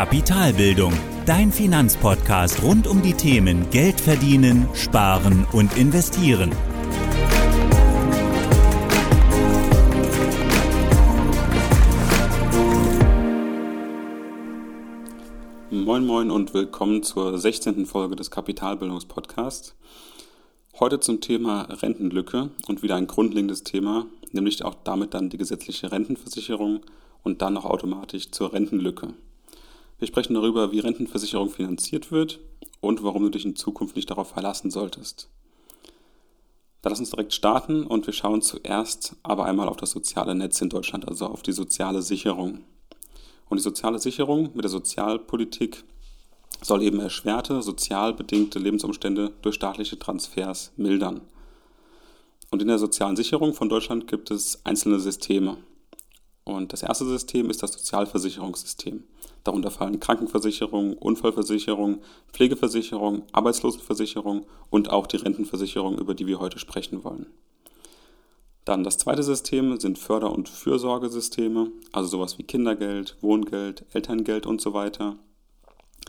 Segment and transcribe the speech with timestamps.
[0.00, 0.94] Kapitalbildung,
[1.26, 6.52] dein Finanzpodcast rund um die Themen Geld verdienen, sparen und investieren.
[15.70, 17.84] Moin Moin und willkommen zur 16.
[17.84, 19.76] Folge des Kapitalbildungspodcasts.
[20.78, 25.92] Heute zum Thema Rentenlücke und wieder ein grundlegendes Thema, nämlich auch damit dann die gesetzliche
[25.92, 26.80] Rentenversicherung
[27.22, 29.12] und dann auch automatisch zur Rentenlücke.
[30.00, 32.40] Wir sprechen darüber, wie Rentenversicherung finanziert wird
[32.80, 35.28] und warum du dich in Zukunft nicht darauf verlassen solltest.
[36.80, 40.58] Dann lass uns direkt starten und wir schauen zuerst aber einmal auf das soziale Netz
[40.62, 42.64] in Deutschland, also auf die soziale Sicherung.
[43.50, 45.84] Und die soziale Sicherung mit der Sozialpolitik
[46.62, 51.20] soll eben erschwerte, sozial bedingte Lebensumstände durch staatliche Transfers mildern.
[52.50, 55.58] Und in der sozialen Sicherung von Deutschland gibt es einzelne Systeme.
[56.50, 59.04] Und das erste System ist das Sozialversicherungssystem.
[59.44, 62.00] Darunter fallen Krankenversicherung, Unfallversicherung,
[62.32, 67.26] Pflegeversicherung, Arbeitslosenversicherung und auch die Rentenversicherung, über die wir heute sprechen wollen.
[68.64, 74.60] Dann das zweite System sind Förder- und Fürsorgesysteme, also sowas wie Kindergeld, Wohngeld, Elterngeld und
[74.60, 75.16] so weiter.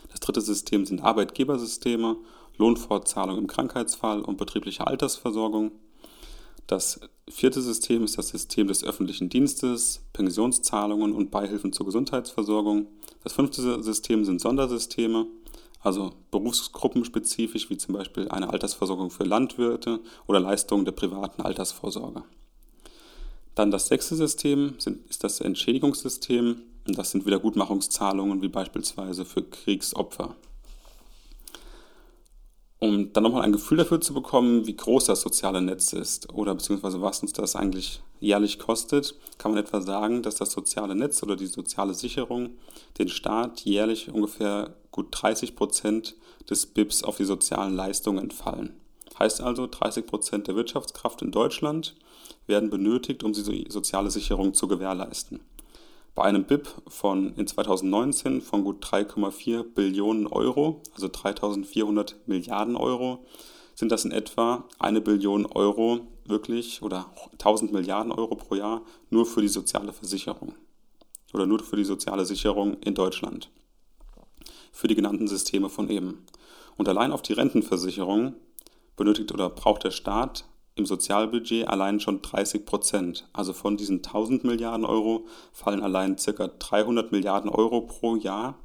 [0.10, 2.18] Das dritte System sind Arbeitgebersysteme,
[2.58, 5.72] Lohnfortzahlung im Krankheitsfall und betriebliche Altersversorgung.
[6.72, 12.88] Das vierte System ist das System des öffentlichen Dienstes, Pensionszahlungen und Beihilfen zur Gesundheitsversorgung.
[13.26, 15.26] Das fünfte System sind Sondersysteme,
[15.82, 22.24] also berufsgruppenspezifisch, wie zum Beispiel eine Altersversorgung für Landwirte oder Leistungen der privaten Altersvorsorge.
[23.54, 24.76] Dann das sechste System
[25.10, 26.62] ist das Entschädigungssystem.
[26.88, 30.38] Und das sind Wiedergutmachungszahlungen wie beispielsweise für Kriegsopfer.
[32.84, 36.56] Um dann nochmal ein Gefühl dafür zu bekommen, wie groß das soziale Netz ist oder
[36.56, 41.22] beziehungsweise was uns das eigentlich jährlich kostet, kann man etwa sagen, dass das soziale Netz
[41.22, 42.58] oder die soziale Sicherung
[42.98, 46.16] den Staat jährlich ungefähr gut 30 Prozent
[46.50, 48.74] des BIPs auf die sozialen Leistungen entfallen.
[49.20, 51.96] Heißt also, 30 Prozent der Wirtschaftskraft in Deutschland
[52.48, 55.40] werden benötigt, um die soziale Sicherung zu gewährleisten.
[56.14, 63.26] Bei einem BIP von in 2019 von gut 3,4 Billionen Euro, also 3400 Milliarden Euro,
[63.76, 69.26] sind das in etwa eine Billion Euro wirklich oder 1000 Milliarden Euro pro Jahr nur
[69.26, 70.54] für die soziale Versicherung
[71.34, 73.50] oder nur für die soziale Sicherung in Deutschland.
[74.74, 76.26] Für die genannten Systeme von eben.
[76.78, 78.34] Und allein auf die Rentenversicherung
[78.98, 80.46] benötigt oder braucht der Staat
[80.76, 83.28] im Sozialbudget allein schon 30 Prozent.
[83.34, 86.48] Also von diesen 1000 Milliarden Euro fallen allein ca.
[86.48, 88.58] 300 Milliarden Euro pro Jahr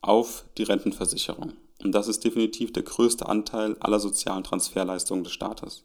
[0.00, 1.54] auf die Rentenversicherung.
[1.82, 5.84] Und das ist definitiv der größte Anteil aller sozialen Transferleistungen des Staates.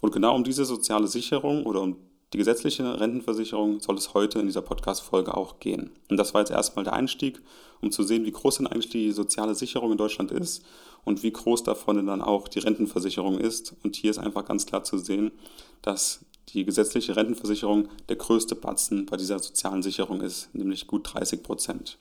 [0.00, 1.96] Und genau um diese soziale Sicherung oder um
[2.32, 5.90] die gesetzliche Rentenversicherung soll es heute in dieser Podcast-Folge auch gehen.
[6.08, 7.40] Und das war jetzt erstmal der Einstieg,
[7.80, 10.64] um zu sehen, wie groß denn eigentlich die soziale Sicherung in Deutschland ist
[11.04, 13.74] und wie groß davon dann auch die Rentenversicherung ist.
[13.82, 15.32] Und hier ist einfach ganz klar zu sehen,
[15.82, 21.42] dass die gesetzliche Rentenversicherung der größte Batzen bei dieser sozialen Sicherung ist, nämlich gut 30
[21.42, 21.98] Prozent.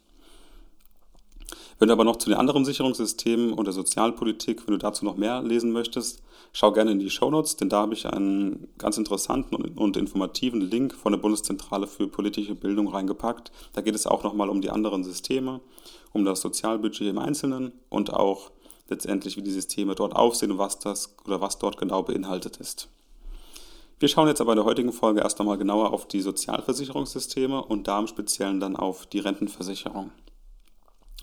[1.77, 5.17] Wenn du aber noch zu den anderen Sicherungssystemen und der Sozialpolitik, wenn du dazu noch
[5.17, 6.21] mehr lesen möchtest,
[6.51, 10.93] schau gerne in die Shownotes, denn da habe ich einen ganz interessanten und informativen Link
[10.93, 13.51] von der Bundeszentrale für politische Bildung reingepackt.
[13.73, 15.61] Da geht es auch nochmal um die anderen Systeme,
[16.11, 18.51] um das Sozialbudget im Einzelnen und auch
[18.89, 22.89] letztendlich, wie die Systeme dort aufsehen und was das oder was dort genau beinhaltet ist.
[23.99, 27.88] Wir schauen jetzt aber in der heutigen Folge erst einmal genauer auf die Sozialversicherungssysteme und
[27.88, 30.11] da im Speziellen dann auf die Rentenversicherung.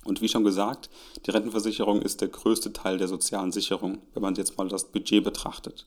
[0.06, 0.88] Und wie schon gesagt,
[1.26, 5.24] die Rentenversicherung ist der größte Teil der sozialen Sicherung, wenn man jetzt mal das Budget
[5.24, 5.86] betrachtet.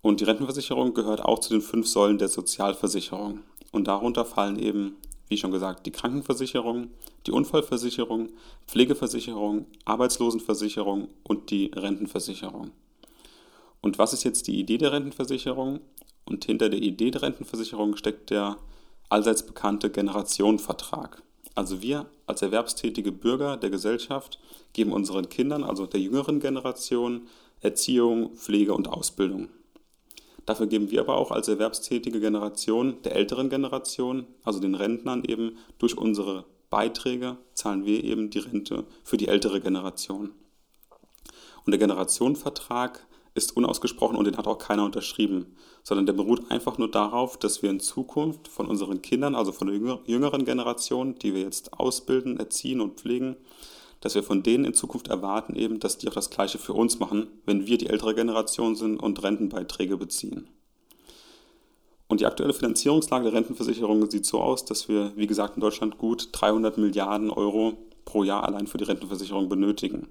[0.00, 3.40] Und die Rentenversicherung gehört auch zu den fünf Säulen der Sozialversicherung.
[3.72, 4.96] Und darunter fallen eben,
[5.28, 6.88] wie schon gesagt, die Krankenversicherung,
[7.26, 8.30] die Unfallversicherung,
[8.66, 12.70] Pflegeversicherung, Arbeitslosenversicherung und die Rentenversicherung.
[13.82, 15.80] Und was ist jetzt die Idee der Rentenversicherung?
[16.24, 18.56] Und hinter der Idee der Rentenversicherung steckt der
[19.10, 21.22] allseits bekannte Generationenvertrag.
[21.54, 24.38] Also wir als erwerbstätige Bürger der Gesellschaft
[24.72, 27.26] geben unseren Kindern, also der jüngeren Generation,
[27.60, 29.48] Erziehung, Pflege und Ausbildung.
[30.46, 35.58] Dafür geben wir aber auch als erwerbstätige Generation der älteren Generation, also den Rentnern eben
[35.78, 40.30] durch unsere Beiträge, zahlen wir eben die Rente für die ältere Generation.
[41.66, 46.78] Und der Generationenvertrag ist unausgesprochen und den hat auch keiner unterschrieben, sondern der beruht einfach
[46.78, 51.34] nur darauf, dass wir in Zukunft von unseren Kindern, also von der jüngeren Generation, die
[51.34, 53.36] wir jetzt ausbilden, erziehen und pflegen,
[54.00, 56.98] dass wir von denen in Zukunft erwarten eben, dass die auch das Gleiche für uns
[56.98, 60.48] machen, wenn wir die ältere Generation sind und Rentenbeiträge beziehen.
[62.08, 65.96] Und die aktuelle Finanzierungslage der Rentenversicherung sieht so aus, dass wir, wie gesagt, in Deutschland
[65.96, 70.08] gut 300 Milliarden Euro pro Jahr allein für die Rentenversicherung benötigen.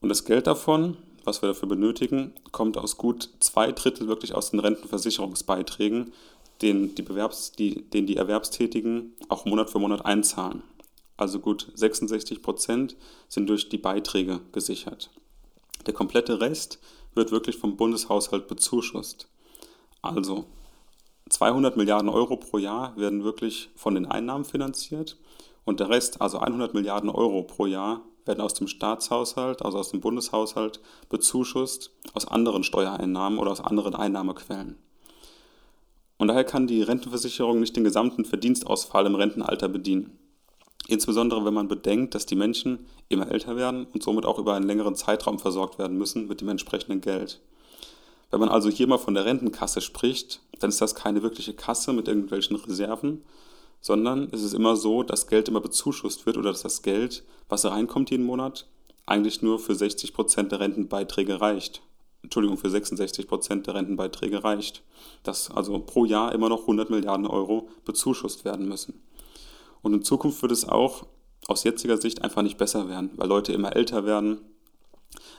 [0.00, 0.96] Und das Geld davon,
[1.26, 6.12] was wir dafür benötigen, kommt aus gut zwei Drittel wirklich aus den Rentenversicherungsbeiträgen,
[6.62, 10.62] den die, Bewerbs-, die, den die Erwerbstätigen auch Monat für Monat einzahlen.
[11.16, 12.96] Also gut 66 Prozent
[13.28, 15.10] sind durch die Beiträge gesichert.
[15.86, 16.80] Der komplette Rest
[17.14, 19.28] wird wirklich vom Bundeshaushalt bezuschusst.
[20.02, 20.46] Also
[21.28, 25.16] 200 Milliarden Euro pro Jahr werden wirklich von den Einnahmen finanziert
[25.64, 29.90] und der Rest, also 100 Milliarden Euro pro Jahr, werden aus dem Staatshaushalt, also aus
[29.90, 34.76] dem Bundeshaushalt, bezuschusst aus anderen Steuereinnahmen oder aus anderen Einnahmequellen.
[36.16, 40.18] Und daher kann die Rentenversicherung nicht den gesamten Verdienstausfall im Rentenalter bedienen.
[40.86, 44.66] Insbesondere wenn man bedenkt, dass die Menschen immer älter werden und somit auch über einen
[44.66, 47.40] längeren Zeitraum versorgt werden müssen mit dem entsprechenden Geld.
[48.30, 51.92] Wenn man also hier mal von der Rentenkasse spricht, dann ist das keine wirkliche Kasse
[51.92, 53.24] mit irgendwelchen Reserven,
[53.84, 57.66] sondern es ist immer so, dass Geld immer bezuschusst wird oder dass das Geld, was
[57.66, 58.66] reinkommt jeden Monat,
[59.04, 61.82] eigentlich nur für 60 Prozent der Rentenbeiträge reicht.
[62.22, 64.82] Entschuldigung, für 66 Prozent der Rentenbeiträge reicht.
[65.22, 69.02] Dass also pro Jahr immer noch 100 Milliarden Euro bezuschusst werden müssen.
[69.82, 71.04] Und in Zukunft wird es auch
[71.46, 74.40] aus jetziger Sicht einfach nicht besser werden, weil Leute immer älter werden,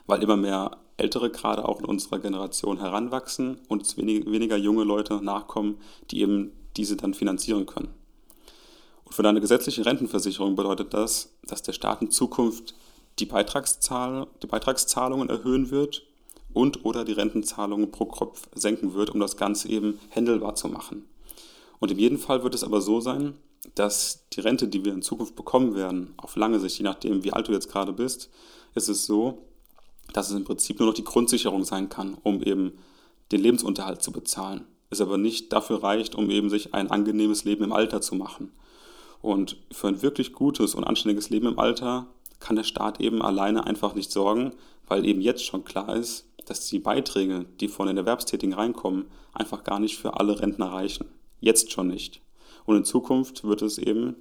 [0.06, 5.16] weil immer mehr Ältere gerade auch in unserer Generation heranwachsen und es weniger junge Leute
[5.16, 5.80] nachkommen,
[6.12, 8.05] die eben diese dann finanzieren können.
[9.16, 12.76] Für deine gesetzliche Rentenversicherung bedeutet das, dass der Staat in Zukunft
[13.18, 16.04] die, Beitragszahl, die Beitragszahlungen erhöhen wird
[16.52, 21.06] und oder die Rentenzahlungen pro Kopf senken wird, um das Ganze eben händelbar zu machen.
[21.80, 23.36] Und in jedem Fall wird es aber so sein,
[23.74, 27.32] dass die Rente, die wir in Zukunft bekommen werden, auf lange Sicht, je nachdem, wie
[27.32, 28.30] alt du jetzt gerade bist,
[28.74, 29.46] ist es so,
[30.12, 32.74] dass es im Prinzip nur noch die Grundsicherung sein kann, um eben
[33.32, 34.66] den Lebensunterhalt zu bezahlen.
[34.90, 38.52] Es aber nicht dafür reicht, um eben sich ein angenehmes Leben im Alter zu machen.
[39.26, 42.06] Und für ein wirklich gutes und anständiges Leben im Alter
[42.40, 44.52] kann der Staat eben alleine einfach nicht sorgen,
[44.86, 49.64] weil eben jetzt schon klar ist, dass die Beiträge, die von den Erwerbstätigen reinkommen, einfach
[49.64, 51.08] gar nicht für alle Rentner reichen.
[51.40, 52.22] Jetzt schon nicht.
[52.68, 54.16] Und in Zukunft wird es eben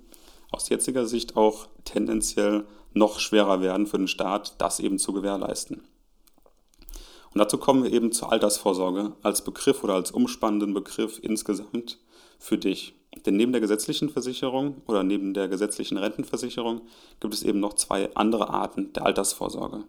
[0.50, 2.64] aus jetziger Sicht auch tendenziell
[2.94, 5.82] noch schwerer werden für den Staat, das eben zu gewährleisten.
[7.34, 11.98] Und dazu kommen wir eben zur Altersvorsorge als Begriff oder als umspannenden Begriff insgesamt
[12.38, 12.94] für dich.
[13.26, 16.82] Denn neben der gesetzlichen Versicherung oder neben der gesetzlichen Rentenversicherung
[17.20, 19.84] gibt es eben noch zwei andere Arten der Altersvorsorge,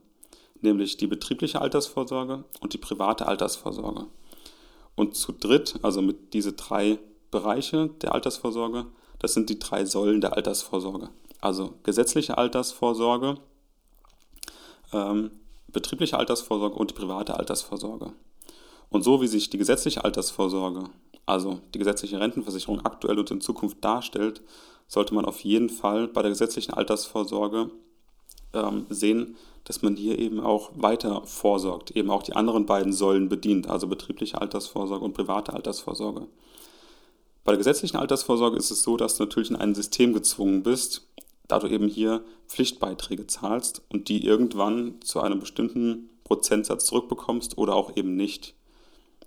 [0.62, 4.06] nämlich die betriebliche Altersvorsorge und die private Altersvorsorge.
[4.96, 7.00] Und zu dritt, also mit diese drei
[7.32, 8.86] Bereiche der Altersvorsorge,
[9.20, 11.10] das sind die drei Säulen der Altersvorsorge.
[11.42, 13.36] Also gesetzliche Altersvorsorge,
[14.94, 15.32] ähm,
[15.68, 18.14] betriebliche Altersvorsorge und die private Altersvorsorge.
[18.96, 20.90] Und so wie sich die gesetzliche Altersvorsorge
[21.26, 24.42] also die gesetzliche Rentenversicherung aktuell und in Zukunft darstellt,
[24.88, 27.72] sollte man auf jeden Fall bei der gesetzlichen Altersvorsorge
[28.54, 33.28] ähm, sehen, dass man hier eben auch weiter vorsorgt, eben auch die anderen beiden Säulen
[33.28, 36.28] bedient, also betriebliche Altersvorsorge und private Altersvorsorge.
[37.44, 41.06] Bei der gesetzlichen Altersvorsorge ist es so, dass du natürlich in ein System gezwungen bist,
[41.50, 47.76] da du eben hier Pflichtbeiträge zahlst und die irgendwann zu einem bestimmten Prozentsatz zurückbekommst oder
[47.76, 48.56] auch eben nicht.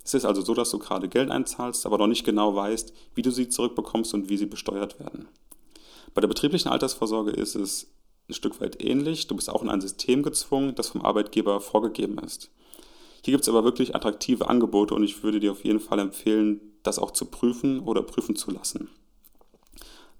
[0.08, 3.20] Es ist also so, dass du gerade Geld einzahlst, aber noch nicht genau weißt, wie
[3.20, 5.28] du sie zurückbekommst und wie sie besteuert werden.
[6.14, 7.88] Bei der betrieblichen Altersvorsorge ist es
[8.26, 9.26] ein Stück weit ähnlich.
[9.26, 12.50] Du bist auch in ein System gezwungen, das vom Arbeitgeber vorgegeben ist.
[13.22, 16.62] Hier gibt es aber wirklich attraktive Angebote und ich würde dir auf jeden Fall empfehlen,
[16.84, 18.88] das auch zu prüfen oder prüfen zu lassen.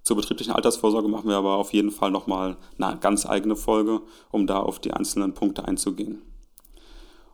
[0.03, 4.45] Zur betrieblichen Altersvorsorge machen wir aber auf jeden Fall nochmal eine ganz eigene Folge, um
[4.45, 6.21] da auf die einzelnen Punkte einzugehen.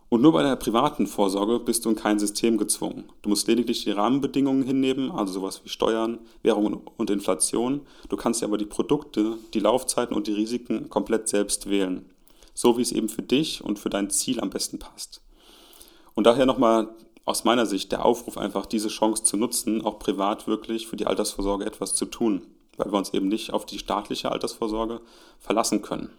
[0.09, 3.05] Und nur bei der privaten Vorsorge bist du in kein System gezwungen.
[3.23, 7.81] Du musst lediglich die Rahmenbedingungen hinnehmen, also sowas wie Steuern, Währung und Inflation.
[8.07, 12.09] Du kannst dir aber die Produkte, die Laufzeiten und die Risiken komplett selbst wählen.
[12.53, 15.21] So wie es eben für dich und für dein Ziel am besten passt.
[16.13, 16.95] Und daher nochmal
[17.25, 21.07] aus meiner Sicht der Aufruf einfach, diese Chance zu nutzen, auch privat wirklich für die
[21.07, 22.43] Altersvorsorge etwas zu tun,
[22.77, 25.01] weil wir uns eben nicht auf die staatliche Altersvorsorge
[25.39, 26.11] verlassen können.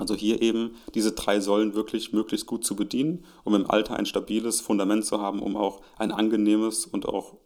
[0.00, 4.06] Also hier eben diese drei Säulen wirklich möglichst gut zu bedienen, um im Alter ein
[4.06, 7.36] stabiles Fundament zu haben, um auch ein angenehmes und auch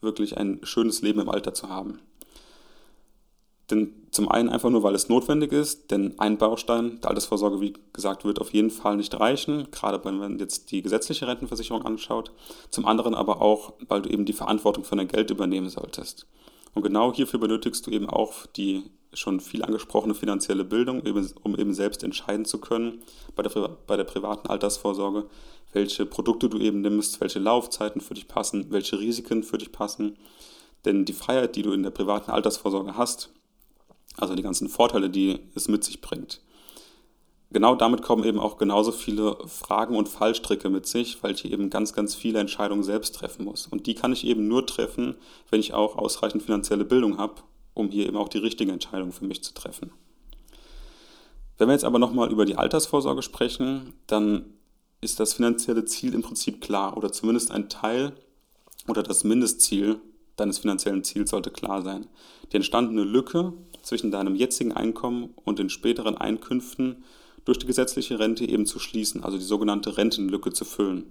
[0.00, 1.98] wirklich ein schönes Leben im Alter zu haben.
[3.70, 7.74] Denn zum einen einfach nur, weil es notwendig ist, denn ein Baustein der Altersvorsorge, wie
[7.92, 12.32] gesagt, wird auf jeden Fall nicht reichen, gerade wenn man jetzt die gesetzliche Rentenversicherung anschaut.
[12.70, 16.26] Zum anderen aber auch, weil du eben die Verantwortung für dein Geld übernehmen solltest.
[16.74, 21.02] Und genau hierfür benötigst du eben auch die schon viel angesprochene finanzielle Bildung,
[21.42, 23.02] um eben selbst entscheiden zu können
[23.34, 25.26] bei der, bei der privaten Altersvorsorge,
[25.72, 30.16] welche Produkte du eben nimmst, welche Laufzeiten für dich passen, welche Risiken für dich passen.
[30.84, 33.30] Denn die Freiheit, die du in der privaten Altersvorsorge hast,
[34.20, 36.40] Also die ganzen Vorteile, die es mit sich bringt.
[37.50, 41.70] Genau damit kommen eben auch genauso viele Fragen und Fallstricke mit sich, weil ich eben
[41.70, 43.66] ganz, ganz viele Entscheidungen selbst treffen muss.
[43.66, 45.14] Und die kann ich eben nur treffen,
[45.50, 47.42] wenn ich auch ausreichend finanzielle Bildung habe,
[47.78, 49.92] um hier eben auch die richtige Entscheidung für mich zu treffen.
[51.56, 54.44] Wenn wir jetzt aber nochmal über die Altersvorsorge sprechen, dann
[55.00, 58.12] ist das finanzielle Ziel im Prinzip klar oder zumindest ein Teil
[58.86, 60.00] oder das Mindestziel
[60.36, 62.06] deines finanziellen Ziels sollte klar sein.
[62.52, 67.04] Die entstandene Lücke zwischen deinem jetzigen Einkommen und den späteren Einkünften
[67.44, 71.06] durch die gesetzliche Rente eben zu schließen, also die sogenannte Rentenlücke zu füllen.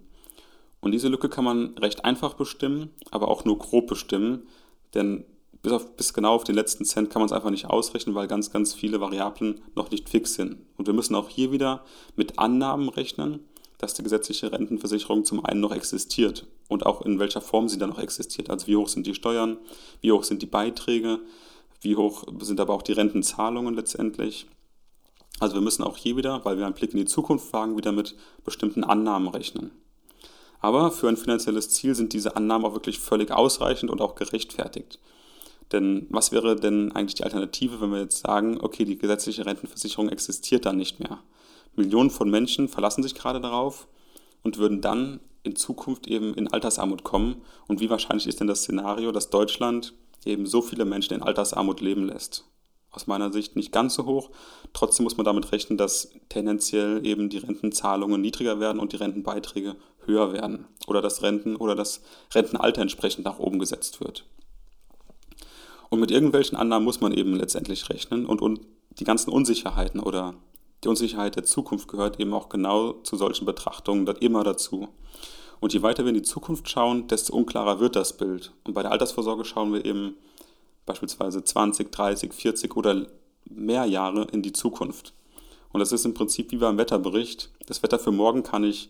[0.80, 4.44] Und diese Lücke kann man recht einfach bestimmen, aber auch nur grob bestimmen,
[4.94, 5.26] denn
[5.68, 8.28] bis, auf, bis genau auf den letzten Cent kann man es einfach nicht ausrechnen, weil
[8.28, 10.58] ganz, ganz viele Variablen noch nicht fix sind.
[10.78, 11.84] Und wir müssen auch hier wieder
[12.16, 13.42] mit Annahmen rechnen,
[13.78, 17.90] dass die gesetzliche Rentenversicherung zum einen noch existiert und auch in welcher Form sie dann
[17.90, 18.50] noch existiert.
[18.50, 19.58] Also wie hoch sind die Steuern,
[20.00, 21.20] wie hoch sind die Beiträge,
[21.82, 24.48] wie hoch sind aber auch die Rentenzahlungen letztendlich.
[25.40, 27.92] Also wir müssen auch hier wieder, weil wir einen Blick in die Zukunft wagen, wieder
[27.92, 29.72] mit bestimmten Annahmen rechnen.
[30.62, 34.98] Aber für ein finanzielles Ziel sind diese Annahmen auch wirklich völlig ausreichend und auch gerechtfertigt.
[35.72, 40.10] Denn was wäre denn eigentlich die Alternative, wenn wir jetzt sagen, okay, die gesetzliche Rentenversicherung
[40.10, 41.20] existiert dann nicht mehr?
[41.76, 43.88] Millionen von Menschen verlassen sich gerade darauf
[44.44, 47.42] und würden dann in Zukunft eben in Altersarmut kommen.
[47.68, 49.94] Und wie wahrscheinlich ist denn das Szenario, dass Deutschland
[50.26, 52.46] eben so viele Menschen in Altersarmut leben lässt?
[52.92, 54.32] Aus meiner Sicht nicht ganz so hoch.
[54.74, 59.76] Trotzdem muss man damit rechnen, dass tendenziell eben die Rentenzahlungen niedriger werden und die Rentenbeiträge
[60.06, 60.66] höher werden.
[60.88, 62.02] Oder das Renten- oder das
[62.34, 64.26] Rentenalter entsprechend nach oben gesetzt wird.
[65.90, 68.62] Und mit irgendwelchen Annahmen muss man eben letztendlich rechnen und, und
[69.00, 70.34] die ganzen Unsicherheiten oder
[70.84, 74.90] die Unsicherheit der Zukunft gehört eben auch genau zu solchen Betrachtungen immer dazu.
[75.60, 78.54] Und je weiter wir in die Zukunft schauen, desto unklarer wird das Bild.
[78.64, 80.16] Und bei der Altersvorsorge schauen wir eben
[80.86, 83.08] beispielsweise 20, 30, 40 oder
[83.46, 85.14] mehr Jahre in die Zukunft.
[85.72, 87.50] Und das ist im Prinzip wie beim Wetterbericht.
[87.66, 88.90] Das Wetter für morgen kann ich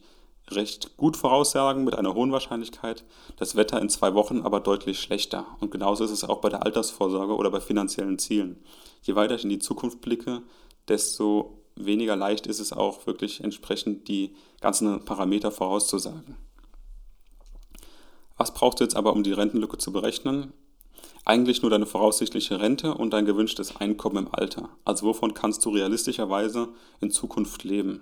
[0.51, 3.03] recht gut voraussagen mit einer hohen Wahrscheinlichkeit,
[3.35, 5.45] das Wetter in zwei Wochen aber deutlich schlechter.
[5.59, 8.63] Und genauso ist es auch bei der Altersvorsorge oder bei finanziellen Zielen.
[9.01, 10.41] Je weiter ich in die Zukunft blicke,
[10.87, 16.37] desto weniger leicht ist es auch wirklich entsprechend die ganzen Parameter vorauszusagen.
[18.37, 20.53] Was brauchst du jetzt aber, um die Rentenlücke zu berechnen?
[21.25, 24.69] Eigentlich nur deine voraussichtliche Rente und dein gewünschtes Einkommen im Alter.
[24.85, 26.69] Also wovon kannst du realistischerweise
[27.01, 28.01] in Zukunft leben?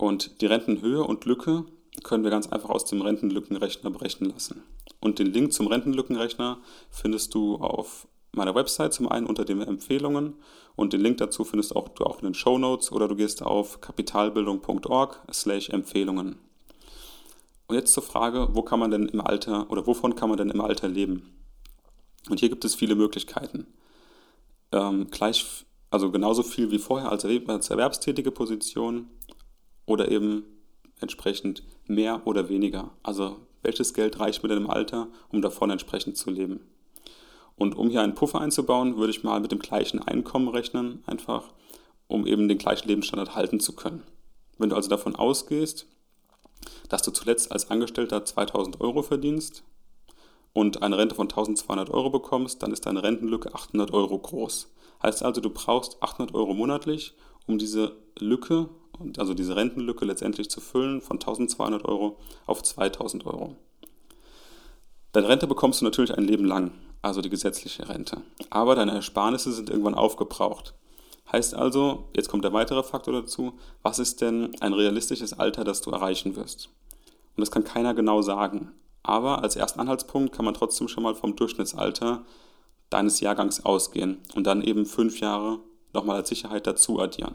[0.00, 1.66] Und die Rentenhöhe und Lücke
[2.04, 4.62] können wir ganz einfach aus dem Rentenlückenrechner berechnen lassen.
[4.98, 6.56] Und den Link zum Rentenlückenrechner
[6.90, 10.36] findest du auf meiner Website zum einen unter den Empfehlungen
[10.74, 13.42] und den Link dazu findest auch, du auch in den Show Notes oder du gehst
[13.42, 16.38] auf kapitalbildung.org slash Empfehlungen.
[17.66, 20.48] Und jetzt zur Frage, wo kann man denn im Alter oder wovon kann man denn
[20.48, 21.30] im Alter leben?
[22.30, 23.66] Und hier gibt es viele Möglichkeiten.
[24.72, 29.10] Ähm, gleich, also genauso viel wie vorher als, als erwerbstätige Position
[29.86, 30.44] oder eben
[31.00, 32.90] entsprechend mehr oder weniger.
[33.02, 36.60] Also welches Geld reicht mir denn im Alter, um davon entsprechend zu leben?
[37.56, 41.52] Und um hier einen Puffer einzubauen, würde ich mal mit dem gleichen Einkommen rechnen, einfach
[42.06, 44.02] um eben den gleichen Lebensstandard halten zu können.
[44.58, 45.86] Wenn du also davon ausgehst,
[46.88, 49.62] dass du zuletzt als Angestellter 2000 Euro verdienst
[50.52, 54.72] und eine Rente von 1200 Euro bekommst, dann ist deine Rentenlücke 800 Euro groß.
[55.02, 57.14] Heißt also, du brauchst 800 Euro monatlich,
[57.46, 58.68] um diese Lücke
[59.00, 63.56] und also diese Rentenlücke letztendlich zu füllen von 1200 Euro auf 2000 Euro.
[65.12, 68.22] Deine Rente bekommst du natürlich ein Leben lang, also die gesetzliche Rente.
[68.50, 70.74] Aber deine Ersparnisse sind irgendwann aufgebraucht.
[71.32, 75.80] Heißt also, jetzt kommt der weitere Faktor dazu, was ist denn ein realistisches Alter, das
[75.80, 76.68] du erreichen wirst?
[77.36, 78.72] Und das kann keiner genau sagen.
[79.02, 82.24] Aber als ersten Anhaltspunkt kann man trotzdem schon mal vom Durchschnittsalter
[82.90, 85.60] deines Jahrgangs ausgehen und dann eben fünf Jahre
[85.92, 87.34] nochmal als Sicherheit dazu addieren.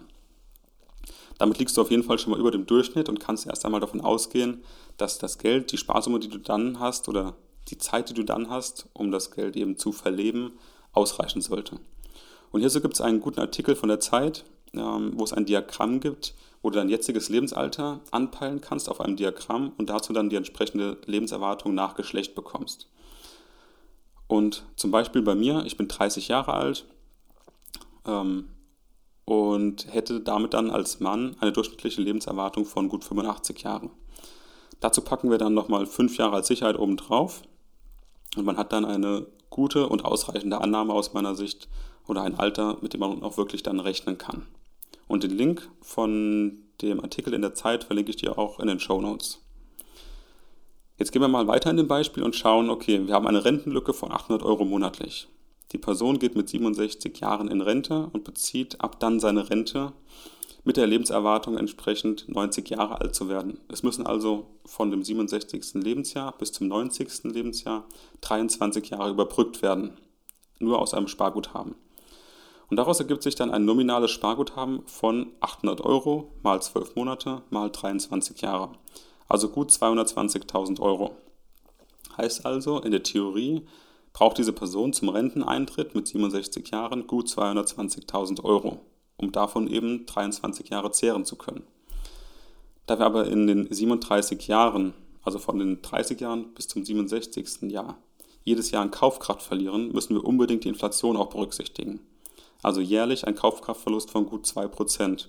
[1.38, 3.82] Damit liegst du auf jeden Fall schon mal über dem Durchschnitt und kannst erst einmal
[3.82, 4.64] davon ausgehen,
[4.98, 7.36] dass das Geld, die Sparsumme, die du dann hast oder
[7.70, 10.54] die Zeit, die du dann hast, um das Geld eben zu verleben,
[10.94, 11.80] ausreichen sollte.
[12.52, 16.00] Und hierzu gibt es einen guten Artikel von der Zeit, ähm, wo es ein Diagramm
[16.00, 20.36] gibt, wo du dein jetziges Lebensalter anpeilen kannst auf einem Diagramm und dazu dann die
[20.36, 22.88] entsprechende Lebenserwartung nach Geschlecht bekommst.
[24.28, 26.86] Und zum Beispiel bei mir, ich bin 30 Jahre alt,
[28.08, 28.48] ähm,
[29.26, 33.90] und hätte damit dann als Mann eine durchschnittliche Lebenserwartung von gut 85 Jahren.
[34.80, 37.42] Dazu packen wir dann nochmal fünf Jahre als Sicherheit obendrauf
[38.38, 41.68] und man hat dann eine gute und ausreichende Annahme aus meiner Sicht
[42.08, 44.46] oder ein Alter, mit dem man auch wirklich dann rechnen kann.
[45.08, 48.80] Und den Link von dem Artikel in der Zeit verlinke ich dir auch in den
[48.80, 49.42] Show Notes.
[50.98, 53.94] Jetzt gehen wir mal weiter in dem Beispiel und schauen, okay, wir haben eine Rentenlücke
[53.94, 55.28] von 800 Euro monatlich.
[55.76, 59.92] Die Person geht mit 67 Jahren in Rente und bezieht ab dann seine Rente
[60.64, 63.60] mit der Lebenserwartung entsprechend 90 Jahre alt zu werden.
[63.68, 65.74] Es müssen also von dem 67.
[65.74, 67.26] Lebensjahr bis zum 90.
[67.26, 67.84] Lebensjahr
[68.22, 69.98] 23 Jahre überbrückt werden,
[70.60, 71.76] nur aus einem Sparguthaben.
[72.70, 77.70] Und daraus ergibt sich dann ein nominales Sparguthaben von 800 Euro mal 12 Monate mal
[77.70, 78.70] 23 Jahre,
[79.28, 81.18] also gut 220.000 Euro.
[82.16, 83.68] Heißt also, in der Theorie
[84.16, 88.80] braucht diese Person zum Renteneintritt mit 67 Jahren gut 220.000 Euro
[89.18, 91.64] um davon eben 23 Jahre zehren zu können.
[92.86, 94.94] Da wir aber in den 37 Jahren,
[95.24, 97.72] also von den 30 Jahren bis zum 67.
[97.72, 97.98] Jahr,
[98.44, 102.00] jedes Jahr an Kaufkraft verlieren, müssen wir unbedingt die Inflation auch berücksichtigen.
[102.62, 105.28] Also jährlich ein Kaufkraftverlust von gut 2%,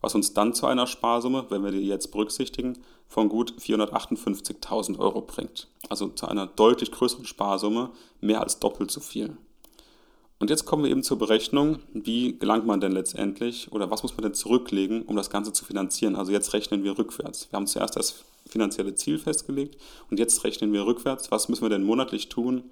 [0.00, 5.22] was uns dann zu einer Sparsumme, wenn wir die jetzt berücksichtigen, von gut 458.000 Euro
[5.22, 5.68] bringt.
[5.88, 9.36] Also zu einer deutlich größeren Sparsumme, mehr als doppelt so viel.
[10.38, 14.14] Und jetzt kommen wir eben zur Berechnung, wie gelangt man denn letztendlich oder was muss
[14.16, 16.14] man denn zurücklegen, um das Ganze zu finanzieren.
[16.14, 17.50] Also jetzt rechnen wir rückwärts.
[17.50, 21.70] Wir haben zuerst das finanzielle Ziel festgelegt und jetzt rechnen wir rückwärts, was müssen wir
[21.70, 22.64] denn monatlich tun,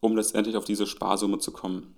[0.00, 1.94] um letztendlich auf diese Sparsumme zu kommen.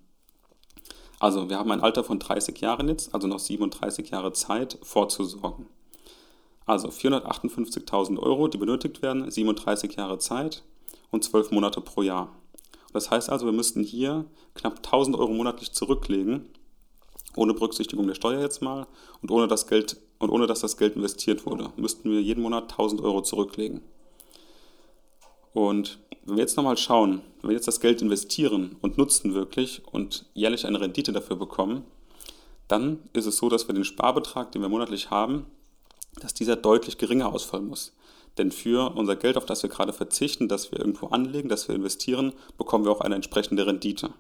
[1.23, 5.67] Also wir haben ein Alter von 30 Jahren jetzt, also noch 37 Jahre Zeit vorzusorgen.
[6.67, 10.65] Also 458.000 Euro, die benötigt werden, 37 Jahre Zeit
[11.13, 12.33] und 12 Monate pro Jahr.
[12.93, 14.25] Das heißt also, wir müssten hier
[14.55, 16.49] knapp 1000 Euro monatlich zurücklegen,
[17.37, 18.89] ohne Berücksichtigung der Steuer jetzt mal
[19.21, 22.65] und ohne, das Geld, und ohne dass das Geld investiert wurde, müssten wir jeden Monat
[22.73, 23.81] 1000 Euro zurücklegen.
[25.53, 29.83] Und wenn wir jetzt nochmal schauen, wenn wir jetzt das Geld investieren und nutzen wirklich
[29.91, 31.85] und jährlich eine Rendite dafür bekommen,
[32.69, 35.47] dann ist es so, dass wir den Sparbetrag, den wir monatlich haben,
[36.21, 37.95] dass dieser deutlich geringer ausfallen muss.
[38.39, 41.75] Denn für unser Geld, auf das wir gerade verzichten, das wir irgendwo anlegen, das wir
[41.75, 44.15] investieren, bekommen wir auch eine entsprechende Rendite.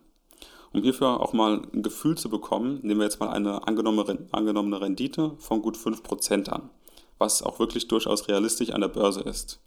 [0.72, 5.32] Um hierfür auch mal ein Gefühl zu bekommen, nehmen wir jetzt mal eine angenommene Rendite
[5.38, 6.70] von gut 5% an,
[7.18, 9.60] was auch wirklich durchaus realistisch an der Börse ist.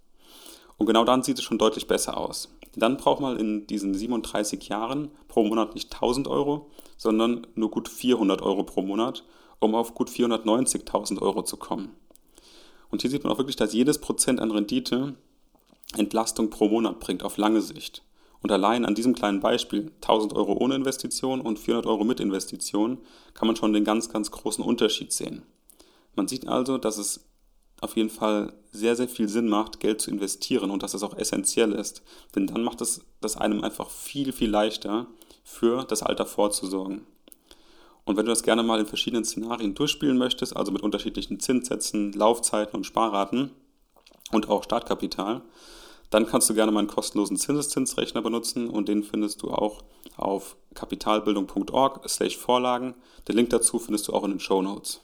[0.78, 2.54] Und genau dann sieht es schon deutlich besser aus.
[2.76, 7.88] Dann braucht man in diesen 37 Jahren pro Monat nicht 1000 Euro, sondern nur gut
[7.88, 9.24] 400 Euro pro Monat,
[9.60, 11.96] um auf gut 490.000 Euro zu kommen.
[12.90, 15.16] Und hier sieht man auch wirklich, dass jedes Prozent an Rendite
[15.96, 18.04] Entlastung pro Monat bringt auf lange Sicht.
[18.42, 23.00] Und allein an diesem kleinen Beispiel, 1000 Euro ohne Investition und 400 Euro mit Investition,
[23.34, 25.44] kann man schon den ganz, ganz großen Unterschied sehen.
[26.16, 27.26] Man sieht also, dass es
[27.86, 31.17] auf jeden Fall sehr, sehr viel Sinn macht, Geld zu investieren und dass das auch
[31.17, 32.04] essentiell ist.
[32.36, 35.08] Denn dann macht es das einem einfach viel, viel leichter,
[35.45, 37.08] für das Alter vorzusorgen.
[38.04, 42.13] Und wenn du das gerne mal in verschiedenen Szenarien durchspielen möchtest, also mit unterschiedlichen Zinssätzen,
[42.13, 43.52] Laufzeiten und Sparraten
[44.32, 45.43] und auch Startkapital,
[46.10, 49.84] dann kannst du gerne meinen kostenlosen Zinseszinsrechner benutzen und den findest du auch
[50.17, 52.95] auf kapitalbildung.org/vorlagen.
[53.28, 55.02] Den Link dazu findest du auch in den Show Notes.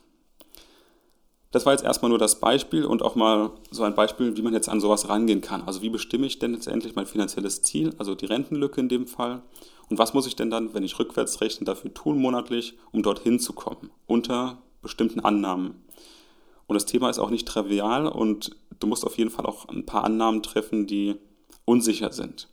[1.52, 4.54] Das war jetzt erstmal nur das Beispiel und auch mal so ein Beispiel, wie man
[4.54, 5.64] jetzt an sowas rangehen kann.
[5.64, 9.42] Also wie bestimme ich denn letztendlich mein finanzielles Ziel, also die Rentenlücke in dem Fall
[9.90, 13.42] und was muss ich denn dann, wenn ich rückwärts rechne, dafür tun monatlich, um dorthin
[13.42, 15.84] zu kommen, unter bestimmten Annahmen.
[16.66, 19.86] Und das Thema ist auch nicht trivial und du musst auf jeden Fall auch ein
[19.86, 21.16] paar Annahmen treffen, die
[21.66, 22.48] unsicher sind.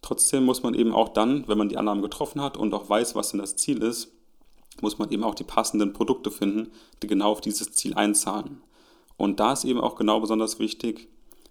[0.00, 3.14] Trotzdem muss man eben auch dann, wenn man die Annahmen getroffen hat und auch weiß,
[3.14, 4.12] was denn das Ziel ist,
[4.82, 6.70] muss man eben auch die passenden Produkte finden,
[7.02, 8.62] die genau auf dieses Ziel einzahlen.
[9.16, 11.08] Und da ist eben auch genau besonders wichtig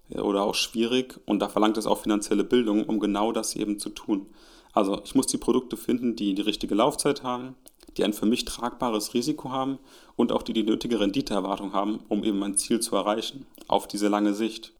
[0.09, 3.79] äh, oder auch schwierig und da verlangt es auch finanzielle Bildung, um genau das eben
[3.79, 4.27] zu tun.
[4.73, 7.55] Also ich muss die Produkte finden, die die richtige Laufzeit haben,
[7.97, 9.79] die ein für mich tragbares Risiko haben
[10.15, 14.07] und auch die die nötige Renditeerwartung haben, um eben mein Ziel zu erreichen, auf diese
[14.07, 14.73] lange Sicht.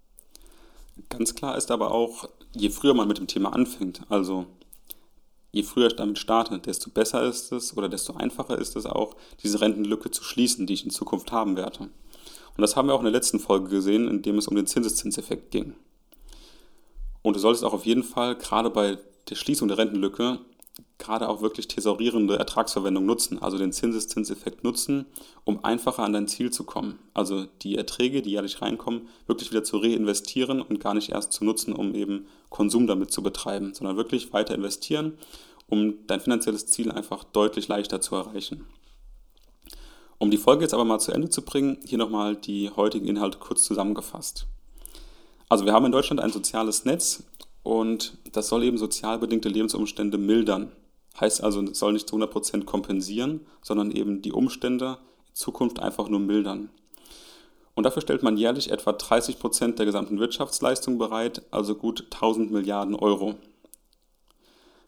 [1.09, 4.45] Ganz klar ist aber auch, je früher man mit dem Thema anfängt, also
[5.57, 9.15] je früher ich damit starte, desto besser ist es oder desto einfacher ist es auch,
[9.43, 11.79] diese Rentenlücke zu schließen, die ich in Zukunft haben werde.
[11.79, 14.67] Und das haben wir auch in der letzten Folge gesehen, in dem es um den
[14.67, 15.73] Zinseszinseffekt ging.
[17.23, 20.39] Und du solltest auch auf jeden Fall gerade bei der Schließung der Rentenlücke
[20.97, 25.05] gerade auch wirklich thesaurierende Ertragsverwendung nutzen, also den Zinseszinseffekt nutzen,
[25.43, 26.99] um einfacher an dein Ziel zu kommen.
[27.13, 31.45] Also die Erträge, die jährlich reinkommen, wirklich wieder zu reinvestieren und gar nicht erst zu
[31.45, 35.17] nutzen, um eben Konsum damit zu betreiben, sondern wirklich weiter investieren,
[35.67, 38.65] um dein finanzielles Ziel einfach deutlich leichter zu erreichen.
[40.17, 43.37] Um die Folge jetzt aber mal zu Ende zu bringen, hier nochmal die heutigen Inhalte
[43.37, 44.47] kurz zusammengefasst.
[45.49, 47.23] Also wir haben in Deutschland ein soziales Netz,
[47.67, 50.71] und das soll eben sozial bedingte Lebensumstände mildern.
[51.19, 56.07] Heißt also, es soll nicht zu 100% kompensieren, sondern eben die Umstände in Zukunft einfach
[56.07, 56.69] nur mildern.
[57.75, 62.95] Und dafür stellt man jährlich etwa 30% der gesamten Wirtschaftsleistung bereit, also gut 1000 Milliarden
[62.95, 63.35] Euro.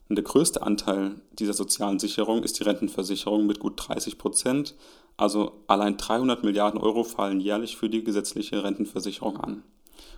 [0.10, 4.76] Und der größte Anteil dieser sozialen Sicherung ist die Rentenversicherung mit gut 30 Prozent.
[5.17, 9.63] Also allein 300 Milliarden Euro fallen jährlich für die gesetzliche Rentenversicherung an.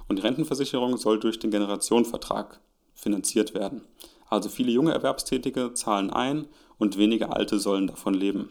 [0.07, 2.59] Und die Rentenversicherung soll durch den Generationenvertrag
[2.95, 3.81] finanziert werden.
[4.29, 8.49] Also viele junge Erwerbstätige zahlen ein und wenige Alte sollen davon leben.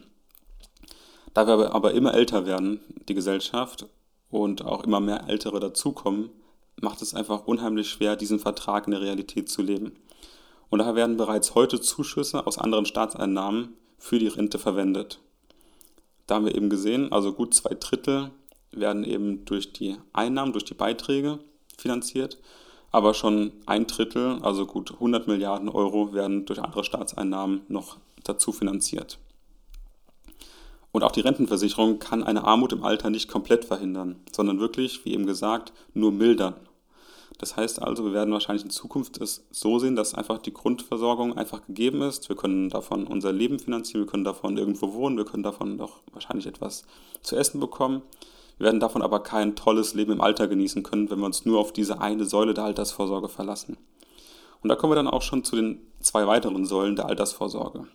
[1.33, 3.87] Da wir aber immer älter werden, die Gesellschaft,
[4.31, 6.31] und auch immer mehr Ältere dazukommen,
[6.81, 9.92] macht es einfach unheimlich schwer, diesen Vertrag in der Realität zu leben.
[10.70, 15.20] Und daher werden bereits heute Zuschüsse aus anderen Staatseinnahmen für die Rente verwendet.
[16.26, 18.30] Da haben wir eben gesehen, also gut zwei Drittel
[18.70, 21.40] werden eben durch die Einnahmen, durch die Beiträge
[21.76, 22.38] finanziert,
[22.92, 28.52] aber schon ein Drittel, also gut 100 Milliarden Euro, werden durch andere Staatseinnahmen noch dazu
[28.52, 29.18] finanziert.
[30.92, 35.14] Und auch die Rentenversicherung kann eine Armut im Alter nicht komplett verhindern, sondern wirklich, wie
[35.14, 36.54] eben gesagt, nur mildern.
[37.40, 41.38] Das heißt also, wir werden wahrscheinlich in Zukunft es so sehen, dass einfach die Grundversorgung
[41.38, 42.29] einfach gegeben ist.
[42.29, 46.03] Wir können davon unser Leben finanzieren, wir können davon irgendwo wohnen, wir können davon doch
[46.12, 46.85] wahrscheinlich etwas
[47.22, 48.03] zu essen bekommen.
[48.59, 51.61] Wir werden davon aber kein tolles Leben im Alter genießen können, wenn wir uns nur
[51.61, 53.79] auf diese eine Säule der Altersvorsorge verlassen.
[54.62, 57.87] Und da kommen wir dann auch schon zu den zwei weiteren Säulen der Altersvorsorge.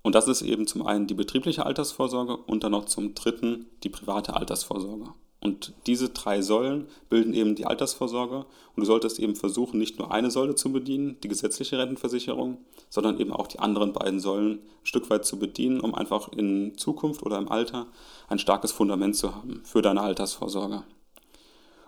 [0.00, 3.90] Und das ist eben zum einen die betriebliche Altersvorsorge und dann noch zum dritten die
[3.90, 5.12] private Altersvorsorge.
[5.42, 8.46] Und diese drei Säulen bilden eben die Altersvorsorge.
[8.76, 13.18] Und du solltest eben versuchen, nicht nur eine Säule zu bedienen, die gesetzliche Rentenversicherung, sondern
[13.18, 17.24] eben auch die anderen beiden Säulen ein Stück weit zu bedienen, um einfach in Zukunft
[17.24, 17.88] oder im Alter
[18.28, 20.84] ein starkes Fundament zu haben für deine Altersvorsorge.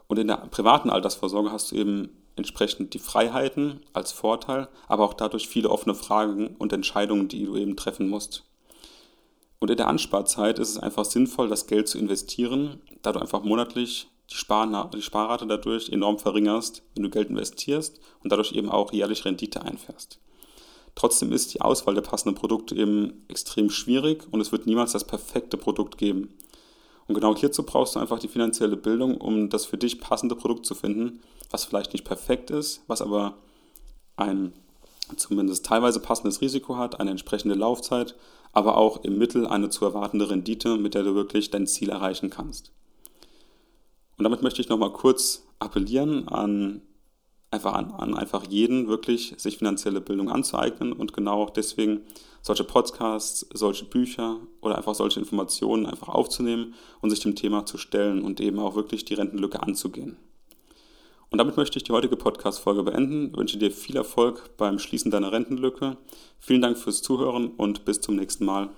[0.08, 5.14] Und in der privaten Altersvorsorge hast du eben entsprechend die Freiheiten als Vorteil, aber auch
[5.14, 8.44] dadurch viele offene Fragen und Entscheidungen, die du eben treffen musst.
[9.60, 13.44] Und in der Ansparzeit ist es einfach sinnvoll, das Geld zu investieren, da du einfach
[13.44, 18.70] monatlich die, Spar die Sparrate dadurch enorm verringerst, wenn du Geld investierst und dadurch eben
[18.70, 20.18] auch jährlich Rendite einfährst.
[20.94, 25.04] Trotzdem ist die Auswahl der passenden Produkte eben extrem schwierig und es wird niemals das
[25.04, 26.34] perfekte Produkt geben.
[27.06, 30.64] Und genau hierzu brauchst du einfach die finanzielle Bildung, um das für dich passende Produkt
[30.64, 33.36] zu finden, was vielleicht nicht perfekt ist, was aber
[34.16, 34.52] ein
[35.16, 38.14] zumindest teilweise passendes Risiko hat, eine entsprechende Laufzeit,
[38.54, 42.30] aber auch im Mittel eine zu erwartende Rendite, mit der du wirklich dein Ziel erreichen
[42.30, 42.72] kannst.
[44.16, 46.82] Und damit möchte ich nochmal kurz appellieren an
[47.54, 52.02] einfach an, an einfach jeden wirklich sich finanzielle Bildung anzueignen und genau deswegen
[52.42, 57.78] solche Podcasts, solche Bücher oder einfach solche Informationen einfach aufzunehmen und sich dem Thema zu
[57.78, 60.16] stellen und eben auch wirklich die Rentenlücke anzugehen.
[61.34, 63.36] Und damit möchte ich die heutige Podcast-Folge beenden.
[63.36, 65.96] Wünsche dir viel Erfolg beim Schließen deiner Rentenlücke.
[66.38, 68.68] Vielen Dank fürs Zuhören und bis zum nächsten Mal.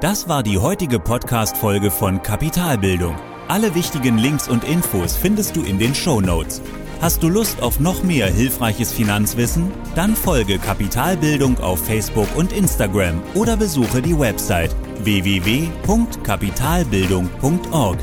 [0.00, 3.16] Das war die heutige Podcast-Folge von Kapitalbildung.
[3.48, 6.62] Alle wichtigen Links und Infos findest du in den Show Notes.
[7.00, 9.72] Hast du Lust auf noch mehr hilfreiches Finanzwissen?
[9.96, 17.98] Dann folge Kapitalbildung auf Facebook und Instagram oder besuche die Website www.kapitalbildung.org.